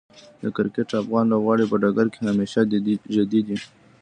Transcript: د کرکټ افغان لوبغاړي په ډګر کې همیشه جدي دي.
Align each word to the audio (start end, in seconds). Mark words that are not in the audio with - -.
د 0.41 0.43
کرکټ 0.55 0.89
افغان 1.01 1.25
لوبغاړي 1.31 1.65
په 1.71 1.75
ډګر 1.81 2.07
کې 2.13 2.19
همیشه 2.29 2.59
جدي 3.15 3.41
دي. 3.47 3.57